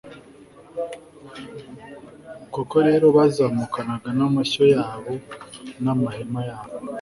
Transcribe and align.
koko 2.53 2.75
rero, 2.87 3.05
bazamukanaga 3.17 4.09
n'amashyo 4.17 4.63
yabo 4.75 5.13
n'amehema 5.83 6.39
yabo 6.49 6.75